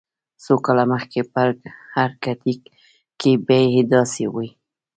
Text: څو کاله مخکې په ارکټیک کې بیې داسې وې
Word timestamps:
څو 0.43 0.53
کاله 0.65 0.83
مخکې 0.93 1.19
په 1.33 1.41
ارکټیک 2.03 2.61
کې 3.19 3.31
بیې 3.47 3.81
داسې 3.93 4.25
وې 4.33 4.47